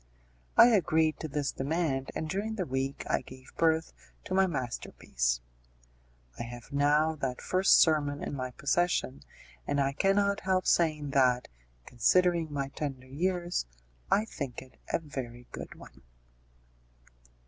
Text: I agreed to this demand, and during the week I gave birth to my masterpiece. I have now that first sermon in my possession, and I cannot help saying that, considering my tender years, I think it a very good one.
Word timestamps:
I 0.57 0.69
agreed 0.69 1.19
to 1.19 1.27
this 1.27 1.51
demand, 1.51 2.09
and 2.15 2.27
during 2.27 2.55
the 2.55 2.65
week 2.65 3.03
I 3.07 3.21
gave 3.21 3.55
birth 3.55 3.93
to 4.23 4.33
my 4.33 4.47
masterpiece. 4.47 5.41
I 6.39 6.41
have 6.41 6.71
now 6.71 7.13
that 7.17 7.39
first 7.39 7.79
sermon 7.79 8.23
in 8.23 8.33
my 8.33 8.49
possession, 8.49 9.21
and 9.67 9.79
I 9.79 9.91
cannot 9.93 10.39
help 10.39 10.65
saying 10.65 11.11
that, 11.11 11.49
considering 11.85 12.51
my 12.51 12.69
tender 12.69 13.05
years, 13.05 13.67
I 14.09 14.25
think 14.25 14.63
it 14.63 14.77
a 14.91 14.97
very 14.97 15.45
good 15.51 15.75
one. 15.75 16.01